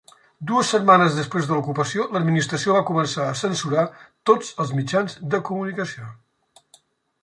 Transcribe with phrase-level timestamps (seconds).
[0.51, 3.87] Dues setmanes després de l'ocupació, l'administració va començar a censurar
[4.31, 6.13] tots els mitjans de comunicació.